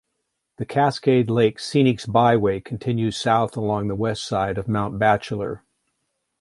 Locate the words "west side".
3.93-4.57